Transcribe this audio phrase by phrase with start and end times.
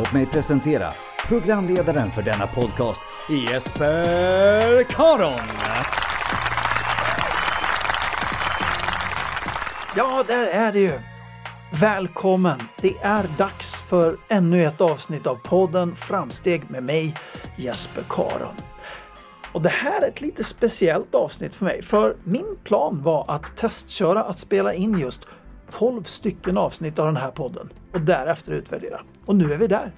[0.00, 0.92] Låt mig presentera
[1.26, 5.40] programledaren för denna podcast, Jesper Karon.
[9.96, 11.00] Ja, där är det ju!
[11.80, 12.62] Välkommen!
[12.80, 17.14] Det är dags för ännu ett avsnitt av podden Framsteg med mig,
[17.56, 18.54] Jesper Karon.
[19.52, 23.56] Och det här är ett lite speciellt avsnitt för mig, för min plan var att
[23.56, 25.26] testköra att spela in just
[25.72, 29.00] 12 stycken avsnitt av den här podden och därefter utvärdera.
[29.26, 29.92] Och nu är vi där.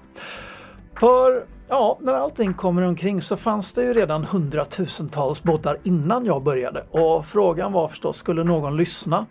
[1.00, 6.42] För ja, när allting kommer omkring så fanns det ju redan hundratusentals båtar innan jag
[6.42, 9.26] började och frågan var förstås, skulle någon lyssna?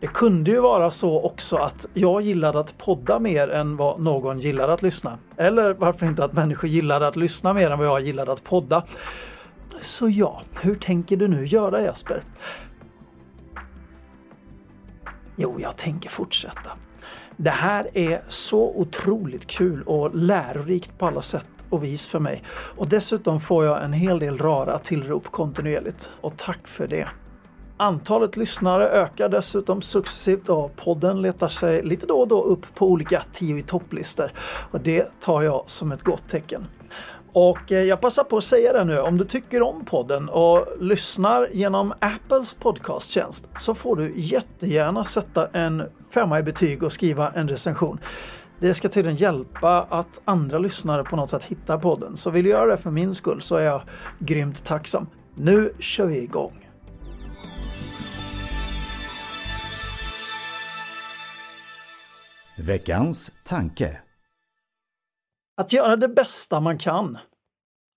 [0.00, 4.40] Det kunde ju vara så också att jag gillade att podda mer än vad någon
[4.40, 5.18] gillade att lyssna.
[5.36, 8.84] Eller varför inte att människor gillade att lyssna mer än vad jag gillade att podda.
[9.80, 12.22] Så ja, hur tänker du nu göra Jesper?
[15.36, 16.70] Jo, jag tänker fortsätta.
[17.36, 22.42] Det här är så otroligt kul och lärorikt på alla sätt och vis för mig.
[22.76, 26.10] Och dessutom får jag en hel del rara tillrop kontinuerligt.
[26.20, 27.08] Och tack för det!
[27.76, 32.86] Antalet lyssnare ökar dessutom successivt och podden letar sig lite då och då upp på
[32.86, 34.32] olika 10 i topplistor.
[34.70, 36.66] Och det tar jag som ett gott tecken.
[37.32, 40.66] Och eh, jag passar på att säga det nu, om du tycker om podden och
[40.80, 45.82] lyssnar genom Apples podcasttjänst så får du jättegärna sätta en
[46.14, 47.98] femma i betyg och skriva en recension.
[48.58, 52.16] Det ska tydligen hjälpa att andra lyssnare på något sätt hittar podden.
[52.16, 53.82] Så vill du göra det för min skull så är jag
[54.18, 55.06] grymt tacksam.
[55.34, 56.68] Nu kör vi igång!
[62.58, 63.98] Veckans tanke.
[65.56, 67.18] Att göra det bästa man kan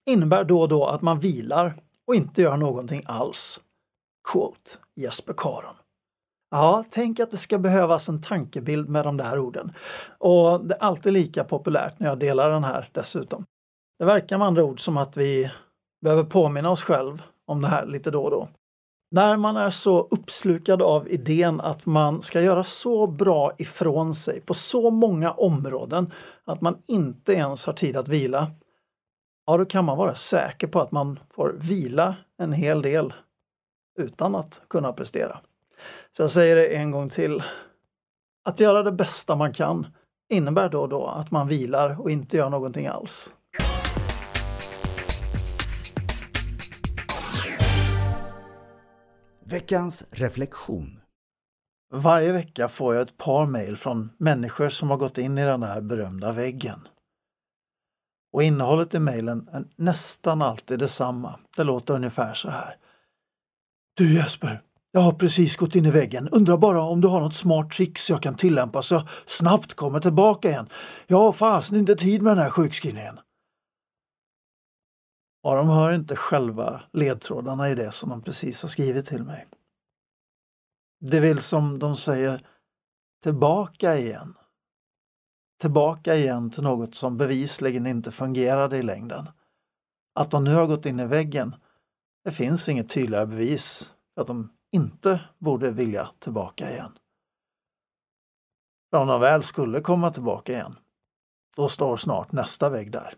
[0.05, 3.59] innebär då och då att man vilar och inte gör någonting alls.
[4.31, 5.75] Quote Jesper Karon.
[6.51, 9.73] Ja, tänk att det ska behövas en tankebild med de där orden.
[10.17, 13.45] Och det är alltid lika populärt när jag delar den här dessutom.
[13.99, 15.51] Det verkar med andra ord som att vi
[16.01, 18.49] behöver påminna oss själv om det här lite då och då.
[19.11, 24.41] När man är så uppslukad av idén att man ska göra så bra ifrån sig
[24.41, 26.11] på så många områden
[26.45, 28.51] att man inte ens har tid att vila,
[29.45, 33.13] ja då kan man vara säker på att man får vila en hel del
[33.99, 35.39] utan att kunna prestera.
[36.17, 37.43] Så jag säger det en gång till.
[38.45, 39.87] Att göra det bästa man kan
[40.29, 43.33] innebär då och då att man vilar och inte gör någonting alls.
[49.47, 50.99] Veckans reflektion.
[51.93, 55.63] Varje vecka får jag ett par mejl från människor som har gått in i den
[55.63, 56.87] här berömda väggen.
[58.33, 61.39] Och innehållet i mejlen är nästan alltid detsamma.
[61.57, 62.77] Det låter ungefär så här.
[63.97, 64.61] Du Jesper,
[64.91, 66.29] jag har precis gått in i väggen.
[66.29, 69.73] Undrar bara om du har något smart trick så jag kan tillämpa så jag snabbt
[69.73, 70.69] kommer tillbaka igen.
[71.07, 73.19] Jag har fasen inte tid med den här sjukskrivningen.
[75.47, 79.47] Ja, de hör inte själva ledtrådarna i det som de precis har skrivit till mig.
[80.99, 82.47] Det vill som de säger
[83.23, 84.35] tillbaka igen.
[85.61, 89.29] Tillbaka igen till något som bevisligen inte fungerade i längden.
[90.15, 91.55] Att de nu har gått in i väggen,
[92.23, 96.97] det finns inget tydligare bevis för att de inte borde vilja tillbaka igen.
[98.89, 100.75] För om de väl skulle komma tillbaka igen,
[101.55, 103.15] då står snart nästa vägg där.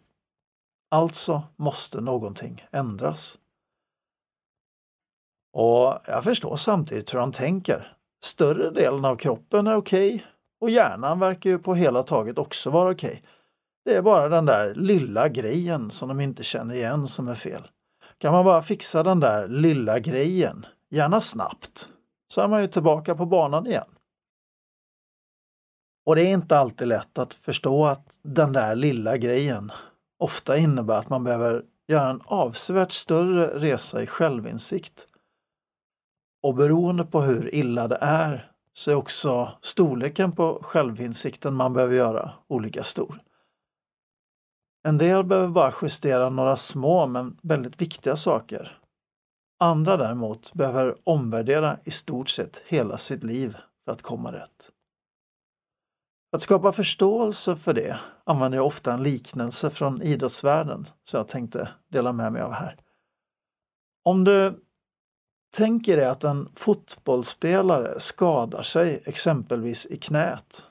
[0.90, 3.38] Alltså måste någonting ändras.
[5.54, 7.94] Och jag förstår samtidigt hur han tänker.
[8.24, 10.28] Större delen av kroppen är okej okay,
[10.62, 13.10] och hjärnan verkar ju på hela taget också vara okej.
[13.10, 13.22] Okay.
[13.86, 17.68] Det är bara den där lilla grejen som de inte känner igen som är fel.
[18.18, 21.90] Kan man bara fixa den där lilla grejen, gärna snabbt,
[22.28, 23.88] så är man ju tillbaka på banan igen.
[26.06, 29.72] Och det är inte alltid lätt att förstå att den där lilla grejen
[30.18, 35.08] ofta innebär att man behöver göra en avsevärt större resa i självinsikt.
[36.44, 41.96] Och beroende på hur illa det är så är också storleken på självinsikten man behöver
[41.96, 43.22] göra olika stor.
[44.84, 48.80] En del behöver bara justera några små men väldigt viktiga saker.
[49.60, 54.72] Andra däremot behöver omvärdera i stort sett hela sitt liv för att komma rätt.
[56.32, 61.70] Att skapa förståelse för det använder jag ofta en liknelse från idrottsvärlden som jag tänkte
[61.92, 62.76] dela med mig av här.
[64.04, 64.64] Om du
[65.58, 70.66] tänker dig att en fotbollsspelare skadar sig exempelvis i knät.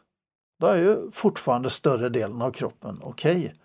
[0.60, 3.36] Då är ju fortfarande större delen av kroppen okej.
[3.36, 3.58] Okay.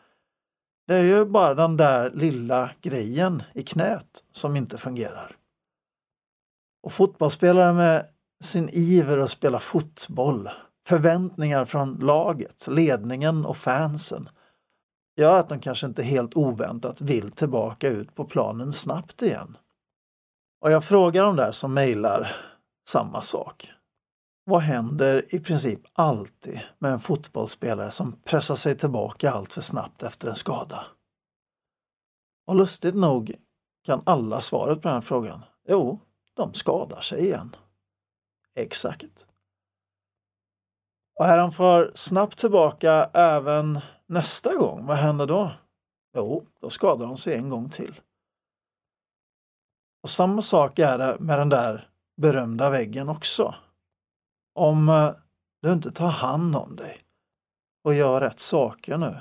[0.88, 5.36] Det är ju bara den där lilla grejen i knät som inte fungerar.
[6.84, 8.06] Och fotbollsspelare med
[8.44, 10.50] sin iver att spela fotboll,
[10.92, 14.30] förväntningar från laget, ledningen och fansen
[15.18, 19.58] gör att de kanske inte helt oväntat vill tillbaka ut på planen snabbt igen.
[20.62, 22.36] Och jag frågar de där som mejlar
[22.88, 23.72] samma sak.
[24.44, 30.04] Vad händer i princip alltid med en fotbollsspelare som pressar sig tillbaka allt för snabbt
[30.04, 30.86] efter en skada?
[32.48, 33.36] Och lustigt nog
[33.86, 35.44] kan alla svaret på den här frågan.
[35.68, 36.00] Jo,
[36.36, 37.56] de skadar sig igen.
[38.56, 39.26] Exakt.
[41.22, 45.52] Och är han för snabbt tillbaka även nästa gång, vad händer då?
[46.18, 48.00] Jo, då skadar han sig en gång till.
[50.04, 51.90] Och samma sak är det med den där
[52.22, 53.56] berömda väggen också.
[54.56, 55.12] Om eh,
[55.62, 56.98] du inte tar hand om dig
[57.84, 59.18] och gör rätt saker nu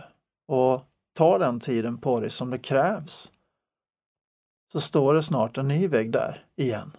[0.49, 3.33] och tar den tiden på dig som det krävs
[4.73, 6.97] så står det snart en ny vägg där igen.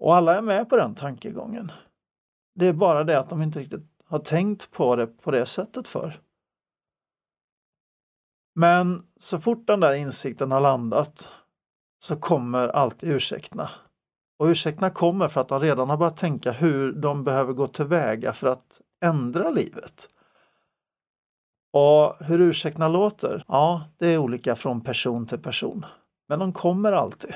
[0.00, 1.72] Och alla är med på den tankegången.
[2.54, 5.88] Det är bara det att de inte riktigt har tänkt på det på det sättet
[5.88, 6.20] för.
[8.54, 11.32] Men så fort den där insikten har landat
[11.98, 13.70] så kommer alltid ursäkterna.
[14.38, 18.32] Och ursäkterna kommer för att de redan har börjat tänka hur de behöver gå tillväga
[18.32, 20.08] för att ändra livet.
[21.72, 23.44] Och hur ursäkterna låter?
[23.48, 25.86] Ja, det är olika från person till person.
[26.28, 27.34] Men de kommer alltid.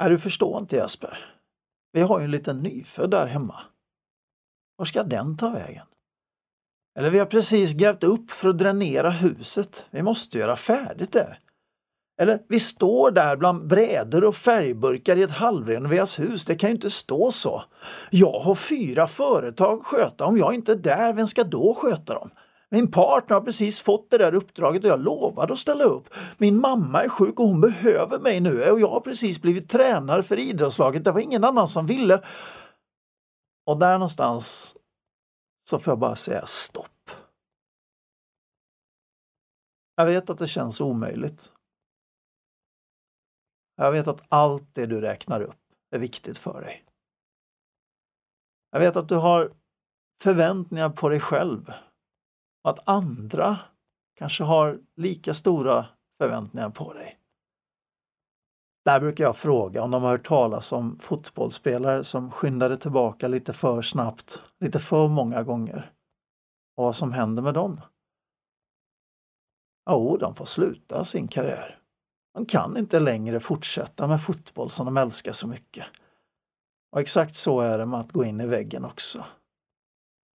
[0.00, 1.36] Är du förstår inte Jesper?
[1.92, 3.60] Vi har ju en liten nyfödd där hemma.
[4.76, 5.86] Var ska den ta vägen?
[6.98, 9.86] Eller vi har precis grävt upp för att dränera huset.
[9.90, 11.36] Vi måste göra färdigt det.
[12.20, 16.44] Eller vi står där bland brädor och färgburkar i ett halvrenoverat hus.
[16.44, 17.62] Det kan ju inte stå så.
[18.10, 20.24] Jag har fyra företag att sköta.
[20.24, 22.30] Om jag inte är där, vem ska då sköta dem?
[22.70, 26.08] Min partner har precis fått det där uppdraget och jag lovade att ställa upp.
[26.38, 30.22] Min mamma är sjuk och hon behöver mig nu och jag har precis blivit tränare
[30.22, 31.04] för idrottslaget.
[31.04, 32.22] Det var ingen annan som ville.
[33.66, 34.76] Och där någonstans
[35.70, 37.10] så får jag bara säga stopp.
[39.94, 41.52] Jag vet att det känns omöjligt.
[43.76, 46.84] Jag vet att allt det du räknar upp är viktigt för dig.
[48.70, 49.52] Jag vet att du har
[50.22, 51.72] förväntningar på dig själv
[52.64, 53.58] och att andra
[54.14, 55.86] kanske har lika stora
[56.18, 57.15] förväntningar på dig.
[58.86, 63.52] Där brukar jag fråga om de har hört talas om fotbollsspelare som skyndade tillbaka lite
[63.52, 65.90] för snabbt, lite för många gånger.
[66.76, 67.80] Och vad som händer med dem?
[69.90, 71.78] Jo, oh, de får sluta sin karriär.
[72.34, 75.86] De kan inte längre fortsätta med fotboll som de älskar så mycket.
[76.92, 79.24] Och exakt så är det med att gå in i väggen också.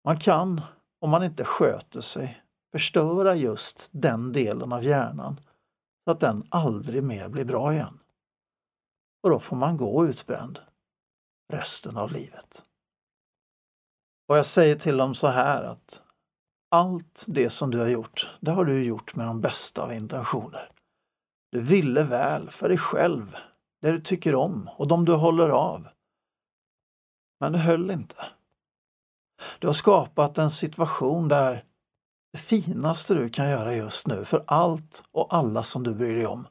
[0.06, 0.62] Man kan,
[1.02, 2.42] om man inte sköter sig,
[2.72, 5.40] förstöra just den delen av hjärnan
[6.04, 8.00] så att den aldrig mer blir bra igen.
[9.24, 10.60] Och då får man gå utbränd
[11.54, 12.64] resten av livet.
[14.28, 16.02] Och jag säger till dem så här att
[16.72, 20.70] allt det som du har gjort, det har du gjort med de bästa av intentioner.
[21.52, 23.36] Du ville väl för dig själv,
[23.82, 25.88] det du tycker om och de du håller av.
[27.40, 28.26] Men det höll inte.
[29.60, 31.64] Du har skapat en situation där
[32.32, 36.28] det finaste du kan göra just nu för allt och alla som du bryr dig
[36.28, 36.48] om,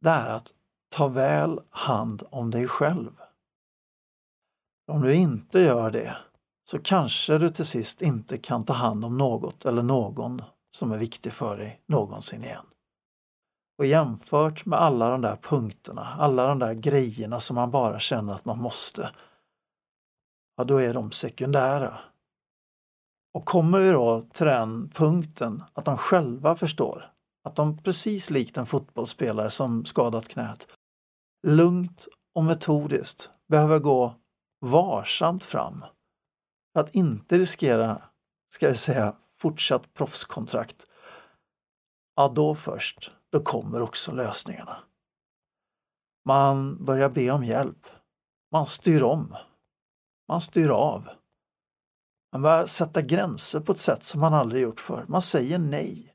[0.00, 0.52] det är att
[0.88, 3.10] ta väl hand om dig själv.
[4.92, 6.16] Om du inte gör det
[6.70, 10.98] så kanske du till sist inte kan ta hand om något eller någon som är
[10.98, 12.66] viktig för dig någonsin igen.
[13.78, 18.32] Och jämfört med alla de där punkterna, alla de där grejerna som man bara känner
[18.32, 19.10] att man måste,
[20.56, 21.98] ja då är de sekundära.
[23.34, 27.12] Och kommer vi då till den punkten att de själva förstår
[27.44, 30.66] att de precis likt en fotbollsspelare som skadat knät
[31.46, 34.14] lugnt och metodiskt behöver gå
[34.60, 35.84] varsamt fram
[36.72, 38.02] för att inte riskera,
[38.48, 40.86] ska jag säga, fortsatt proffskontrakt.
[42.16, 44.76] Ja, då först, då kommer också lösningarna.
[46.24, 47.86] Man börjar be om hjälp.
[48.52, 49.36] Man styr om.
[50.28, 51.08] Man styr av.
[52.32, 55.04] Man börjar sätta gränser på ett sätt som man aldrig gjort förr.
[55.08, 56.14] Man säger nej.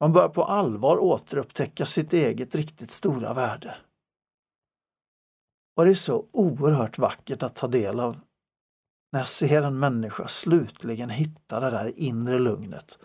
[0.00, 3.76] Man börjar på allvar återupptäcka sitt eget riktigt stora värde.
[5.76, 8.20] Och det är så oerhört vackert att ta del av
[9.12, 12.98] när jag ser en människa slutligen hitta det där inre lugnet,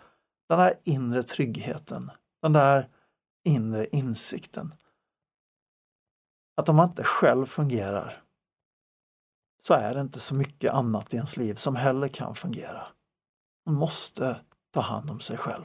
[0.48, 2.10] den där inre tryggheten,
[2.42, 2.88] den där
[3.44, 4.74] inre insikten.
[6.56, 8.22] Att om man inte själv fungerar
[9.62, 12.86] så är det inte så mycket annat i ens liv som heller kan fungera.
[13.66, 15.64] Man måste ta hand om sig själv.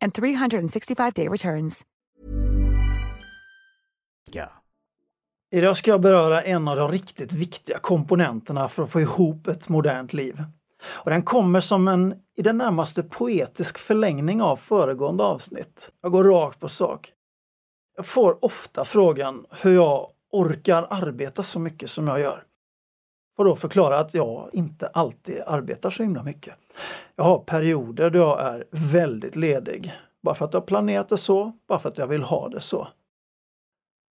[0.00, 1.86] and 365-day returns.
[4.30, 4.52] Ja.
[5.50, 9.68] Idag ska jag beröra en av de riktigt viktiga komponenterna för att få ihop ett
[9.68, 10.44] modernt liv.
[10.82, 15.90] Och den kommer som en i det närmaste poetisk förlängning av föregående avsnitt.
[16.02, 17.12] Jag går rakt på sak.
[17.96, 22.44] Jag får ofta frågan hur jag orkar arbeta så mycket som jag gör
[23.38, 26.54] och då förklara att jag inte alltid arbetar så himla mycket.
[27.16, 29.94] Jag har perioder då jag är väldigt ledig.
[30.22, 32.60] Bara för att jag har planerat det så, bara för att jag vill ha det
[32.60, 32.88] så.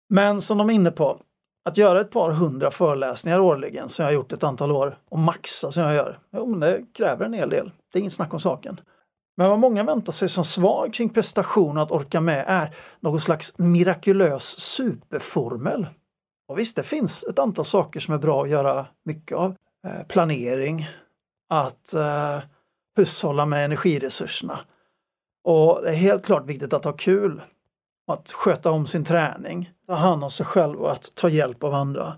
[0.08, 1.20] Men som de är inne på,
[1.64, 5.18] att göra ett par hundra föreläsningar årligen som jag har gjort ett antal år och
[5.18, 7.70] maxa som jag gör, jo, men det kräver en hel del.
[7.92, 8.80] Det är inget snack om saken.
[9.36, 13.58] Men vad många väntar sig som svar kring prestation att orka med är någon slags
[13.58, 15.86] mirakulös superformel.
[16.52, 19.56] Och visst, det finns ett antal saker som är bra att göra mycket av.
[19.86, 20.88] Eh, planering,
[21.48, 22.38] att eh,
[22.96, 24.60] hushålla med energiresurserna.
[25.44, 27.42] Och det är helt klart viktigt att ha kul.
[28.06, 31.74] att sköta om sin träning, ta hand om sig själv och att ta hjälp av
[31.74, 32.16] andra.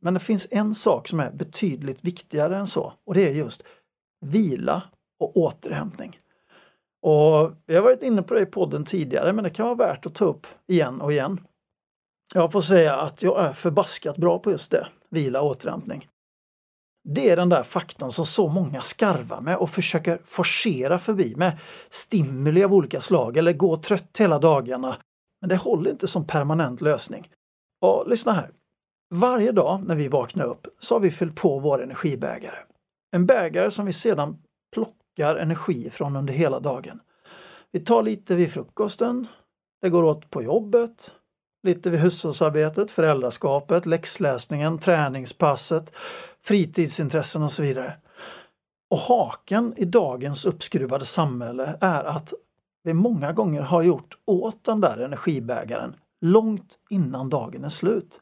[0.00, 3.62] Men det finns en sak som är betydligt viktigare än så och det är just
[4.20, 4.82] vila
[5.20, 6.20] och återhämtning.
[7.02, 10.06] Och Vi har varit inne på det i podden tidigare men det kan vara värt
[10.06, 11.40] att ta upp igen och igen.
[12.34, 16.08] Jag får säga att jag är förbaskat bra på just det, vila och återhämtning.
[17.08, 21.58] Det är den där faktorn som så många skarvar med och försöker forcera förbi med
[21.90, 24.96] stimuli av olika slag eller gå trött hela dagarna.
[25.40, 27.28] Men det håller inte som permanent lösning.
[27.80, 28.50] Och lyssna här.
[29.14, 32.58] Varje dag när vi vaknar upp så har vi fyllt på vår energibägare.
[33.16, 34.38] En bägare som vi sedan
[34.74, 37.00] plockar energi från under hela dagen.
[37.72, 39.26] Vi tar lite vid frukosten,
[39.82, 41.12] det går åt på jobbet,
[41.62, 45.92] lite vid hushållsarbetet, föräldraskapet, läxläsningen, träningspasset,
[46.42, 47.94] fritidsintressen och så vidare.
[48.90, 52.32] Och haken i dagens uppskruvade samhälle är att
[52.82, 58.20] vi många gånger har gjort åt den där energibägaren långt innan dagen är slut.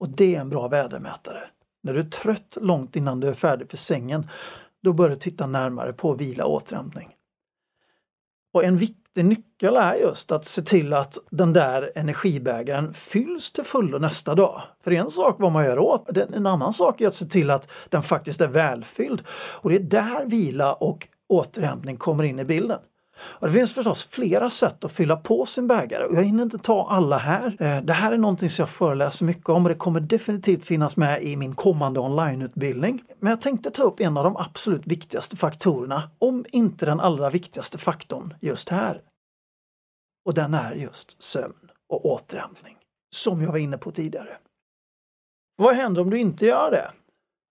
[0.00, 1.40] Och det är en bra vädermätare.
[1.82, 4.28] När du är trött långt innan du är färdig för sängen,
[4.82, 7.14] då bör du titta närmare på vila och återhämtning.
[8.52, 8.76] Och en
[9.14, 14.34] viktig nyckel är just att se till att den där energibägaren fylls till fullo nästa
[14.34, 14.62] dag.
[14.84, 17.68] För en sak vad man gör åt, en annan sak är att se till att
[17.90, 19.22] den faktiskt är välfylld.
[19.62, 22.78] Och det är där vila och återhämtning kommer in i bilden.
[23.16, 26.58] Och det finns förstås flera sätt att fylla på sin bägare och jag hinner inte
[26.58, 27.56] ta alla här.
[27.60, 30.96] Eh, det här är någonting som jag föreläser mycket om och det kommer definitivt finnas
[30.96, 33.02] med i min kommande onlineutbildning.
[33.20, 37.30] Men jag tänkte ta upp en av de absolut viktigaste faktorerna, om inte den allra
[37.30, 39.00] viktigaste faktorn just här.
[40.26, 42.76] Och den är just sömn och återhämtning,
[43.14, 44.36] som jag var inne på tidigare.
[45.56, 46.90] Vad händer om du inte gör det?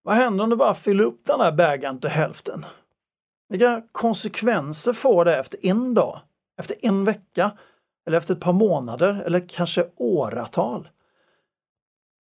[0.03, 2.65] Vad händer om du bara fyller upp den här bägaren till hälften?
[3.53, 6.21] Vilka konsekvenser får det efter en dag,
[6.59, 7.51] efter en vecka
[8.07, 10.89] eller efter ett par månader eller kanske åratal?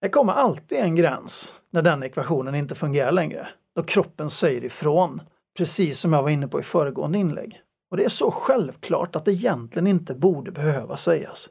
[0.02, 5.22] Det kommer alltid en gräns när den ekvationen inte fungerar längre, då kroppen säger ifrån,
[5.58, 7.62] precis som jag var inne på i föregående inlägg.
[7.92, 11.50] Och det är så självklart att det egentligen inte borde behöva sägas.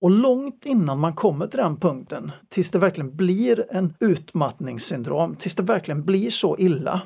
[0.00, 5.54] Och långt innan man kommer till den punkten, tills det verkligen blir en utmattningssyndrom, tills
[5.54, 7.02] det verkligen blir så illa,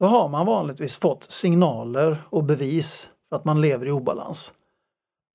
[0.00, 4.52] då har man vanligtvis fått signaler och bevis för att man lever i obalans.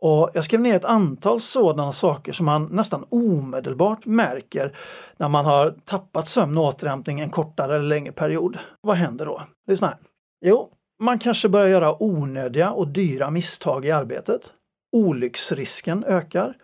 [0.02, 4.78] Och jag skrev ner ett antal sådana saker som man nästan omedelbart märker
[5.18, 8.58] när man har tappat sömn och återhämtning en kortare eller längre period.
[8.82, 9.42] Vad händer då?
[9.68, 9.98] Lyssna här.
[10.46, 10.70] Jo,
[11.00, 14.54] man kanske börjar göra onödiga och dyra misstag i arbetet.
[14.92, 16.58] Olycksrisken ökar.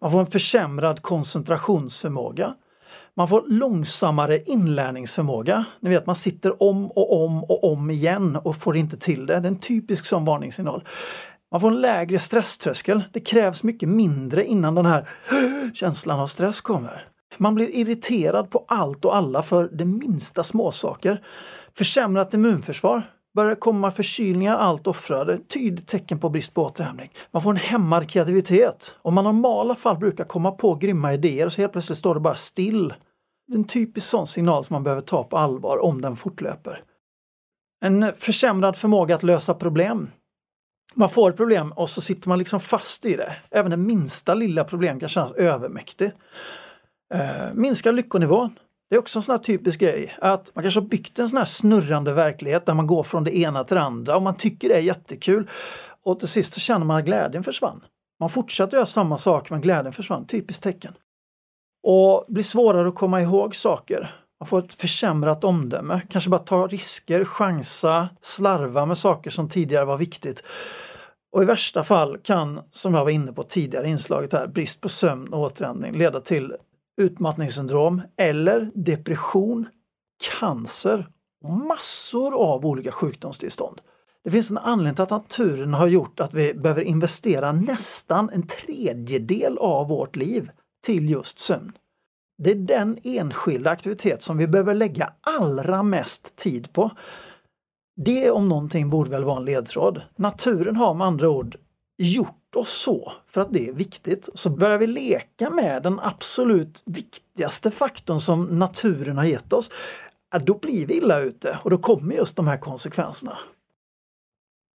[0.00, 2.54] Man får en försämrad koncentrationsförmåga.
[3.16, 5.64] Man får långsammare inlärningsförmåga.
[5.80, 9.40] Ni vet, man sitter om och om och om igen och får inte till det.
[9.40, 10.84] Det är en typisk sån varningssignal.
[11.50, 13.02] Man får en lägre stresströskel.
[13.12, 15.08] Det krävs mycket mindre innan den här
[15.74, 17.06] känslan av stress kommer.
[17.38, 21.22] Man blir irriterad på allt och alla för de minsta småsaker.
[21.76, 23.02] Försämrat immunförsvar.
[23.34, 27.10] Börjar komma förkylningar allt oftare, tydligt tecken på brist på återhämtning.
[27.30, 28.96] Man får en hämmad kreativitet.
[29.02, 32.20] Om man i normala fall brukar komma på grymma idéer så helt plötsligt står det
[32.20, 32.94] bara still.
[33.46, 36.82] Det är en typisk sån signal som man behöver ta på allvar om den fortlöper.
[37.84, 40.10] En försämrad förmåga att lösa problem.
[40.94, 43.36] Man får ett problem och så sitter man liksom fast i det.
[43.50, 46.16] Även det minsta lilla problem kan kännas övermäktigt.
[47.14, 48.58] Eh, minskar lyckonivån.
[48.92, 51.38] Det är också en sån här typisk grej att man kanske har byggt en sån
[51.38, 54.68] här snurrande verklighet där man går från det ena till det andra och man tycker
[54.68, 55.48] det är jättekul.
[56.04, 57.84] Och till sist så känner man att glädjen försvann.
[58.20, 60.94] Man fortsätter göra samma sak men glädjen försvann, typiskt tecken.
[61.82, 64.14] Och blir svårare att komma ihåg saker.
[64.40, 69.84] Man får ett försämrat omdöme, kanske bara ta risker, chansa, slarva med saker som tidigare
[69.84, 70.42] var viktigt.
[71.32, 74.88] Och i värsta fall kan, som jag var inne på tidigare inslaget här, brist på
[74.88, 76.52] sömn och återhämtning leda till
[76.96, 79.66] utmattningssyndrom eller depression,
[80.38, 81.08] cancer
[81.44, 83.80] och massor av olika sjukdomstillstånd.
[84.24, 88.46] Det finns en anledning till att naturen har gjort att vi behöver investera nästan en
[88.46, 90.50] tredjedel av vårt liv
[90.84, 91.72] till just sömn.
[92.38, 96.90] Det är den enskilda aktivitet som vi behöver lägga allra mest tid på.
[97.96, 100.02] Det om någonting borde väl vara en ledtråd.
[100.16, 101.56] Naturen har med andra ord
[101.98, 104.28] gjort oss så för att det är viktigt.
[104.34, 109.70] Så börjar vi leka med den absolut viktigaste faktorn som naturen har gett oss,
[110.40, 113.38] då blir vi illa ute och då kommer just de här konsekvenserna.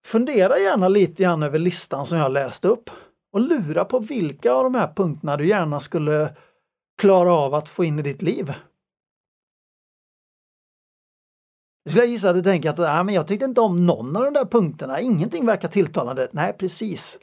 [0.06, 2.90] Fundera gärna lite grann över listan som jag läste upp
[3.34, 6.36] och lura på vilka av de här punkterna du gärna skulle
[6.98, 8.54] klara av att få in i ditt liv.
[11.84, 14.24] Jag skulle gissa att du tänker att Nej, men jag tyckte inte om någon av
[14.24, 16.28] de där punkterna, ingenting verkar tilltalande.
[16.32, 17.20] Nej, precis.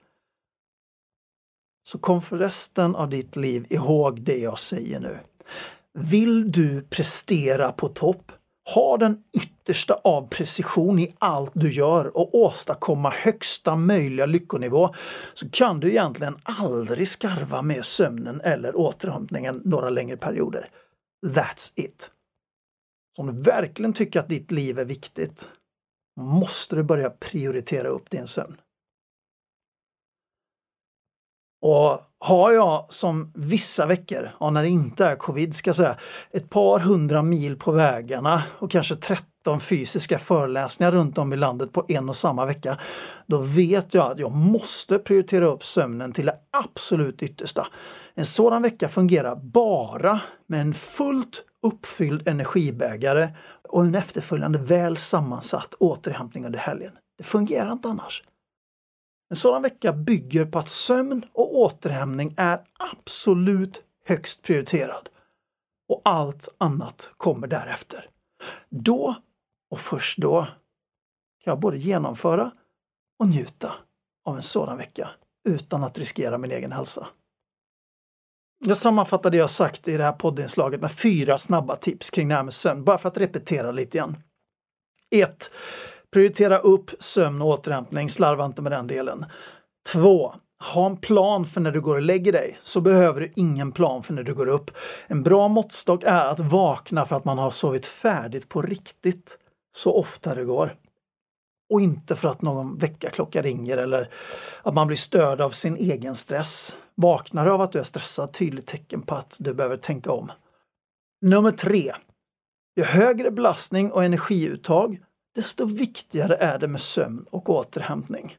[1.85, 5.19] Så kom för resten av ditt liv ihåg det jag säger nu.
[5.99, 8.33] Vill du prestera på topp,
[8.75, 14.95] ha den yttersta av precision i allt du gör och åstadkomma högsta möjliga lyckonivå
[15.35, 20.71] så kan du egentligen aldrig skarva med sömnen eller återhämtningen några längre perioder.
[21.27, 22.11] That's it.
[23.19, 25.49] Om du verkligen tycker att ditt liv är viktigt
[26.21, 28.57] måste du börja prioritera upp din sömn.
[31.67, 35.97] Och har jag som vissa veckor, ja, när det inte är covid ska jag säga,
[36.31, 41.73] ett par hundra mil på vägarna och kanske 13 fysiska föreläsningar runt om i landet
[41.73, 42.79] på en och samma vecka,
[43.27, 47.67] då vet jag att jag måste prioritera upp sömnen till det absolut yttersta.
[48.15, 53.29] En sådan vecka fungerar bara med en fullt uppfylld energibägare
[53.69, 56.93] och en efterföljande väl sammansatt återhämtning under helgen.
[57.19, 58.23] Det fungerar inte annars.
[59.31, 65.09] En sådan vecka bygger på att sömn och återhämtning är absolut högst prioriterad.
[65.89, 68.09] Och allt annat kommer därefter.
[68.69, 69.15] Då
[69.71, 70.43] och först då
[71.45, 72.53] kan jag både genomföra
[73.19, 73.75] och njuta
[74.25, 75.11] av en sådan vecka
[75.49, 77.07] utan att riskera min egen hälsa.
[78.67, 82.35] Jag sammanfattar det jag sagt i det här poddinslaget med fyra snabba tips kring det
[82.35, 84.17] här med sömn, bara för att repetera lite igen.
[85.11, 85.51] 1.
[86.15, 89.27] Prioritera upp sömn och återhämtning, slarva inte med den delen.
[89.93, 90.35] 2.
[90.75, 94.03] Ha en plan för när du går och lägger dig, så behöver du ingen plan
[94.03, 94.71] för när du går upp.
[95.07, 99.39] En bra måttstock är att vakna för att man har sovit färdigt på riktigt
[99.77, 100.75] så ofta det går.
[101.73, 104.11] Och inte för att någon väckarklocka ringer eller
[104.63, 106.77] att man blir störd av sin egen stress.
[106.95, 110.33] Vaknar du av att du är stressad, tydligt tecken på att du behöver tänka om.
[111.23, 111.95] Nummer tre.
[112.77, 115.01] Ju högre belastning och energiuttag,
[115.35, 118.37] desto viktigare är det med sömn och återhämtning.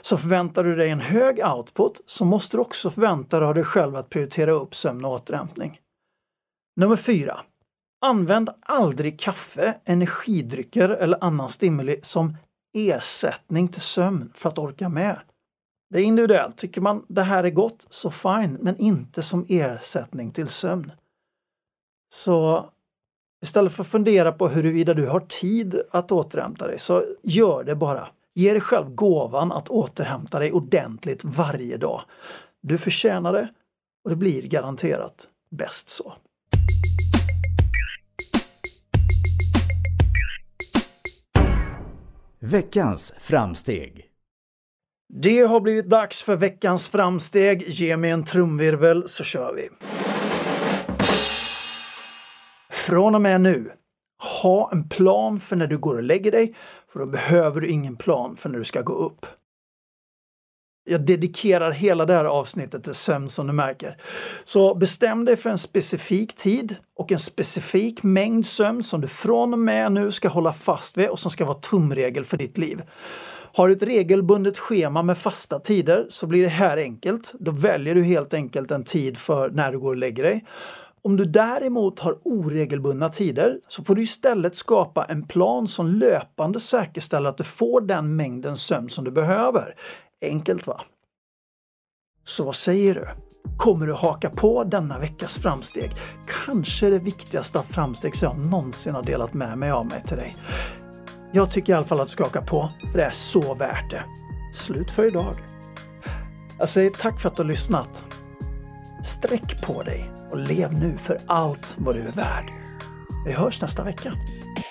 [0.00, 3.64] Så förväntar du dig en hög output så måste du också förvänta dig av dig
[3.64, 5.80] själv att prioritera upp sömn och återhämtning.
[6.76, 7.40] Nummer 4.
[8.00, 12.36] Använd aldrig kaffe, energidrycker eller annan stimuli som
[12.74, 15.20] ersättning till sömn för att orka med.
[15.90, 16.56] Det är individuellt.
[16.56, 20.92] Tycker man det här är gott så fine, men inte som ersättning till sömn.
[22.08, 22.70] Så
[23.42, 27.76] istället för att fundera på huruvida du har tid att återhämta dig, så gör det
[27.76, 28.08] bara.
[28.34, 32.02] Ge dig själv gåvan att återhämta dig ordentligt varje dag.
[32.60, 33.48] Du förtjänar det
[34.04, 36.14] och det blir garanterat bäst så.
[42.40, 44.08] Veckans framsteg.
[45.14, 47.64] Det har blivit dags för veckans framsteg.
[47.68, 49.68] Ge mig en trumvirvel så kör vi.
[52.86, 53.70] Från och med nu,
[54.42, 56.54] ha en plan för när du går och lägger dig,
[56.92, 59.26] för då behöver du ingen plan för när du ska gå upp.
[60.84, 63.96] Jag dedikerar hela det här avsnittet till sömn som du märker.
[64.44, 69.52] Så bestäm dig för en specifik tid och en specifik mängd sömn som du från
[69.52, 72.82] och med nu ska hålla fast vid och som ska vara tumregel för ditt liv.
[73.54, 77.32] Har du ett regelbundet schema med fasta tider så blir det här enkelt.
[77.40, 80.44] Då väljer du helt enkelt en tid för när du går och lägger dig.
[81.04, 86.60] Om du däremot har oregelbundna tider så får du istället skapa en plan som löpande
[86.60, 89.74] säkerställer att du får den mängden sömn som du behöver.
[90.22, 90.80] Enkelt va?
[92.24, 93.08] Så vad säger du?
[93.56, 95.90] Kommer du haka på denna veckas framsteg?
[96.46, 100.16] Kanske det viktigaste av framsteg som jag någonsin har delat med mig av mig till
[100.16, 100.36] dig.
[101.32, 103.90] Jag tycker i alla fall att du ska haka på, för det är så värt
[103.90, 104.04] det.
[104.54, 105.34] Slut för idag.
[106.58, 108.04] Jag säger tack för att du har lyssnat.
[109.04, 112.52] Sträck på dig och lev nu för allt vad du är värd.
[113.26, 114.12] Vi hörs nästa vecka.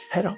[0.10, 0.38] Hej då!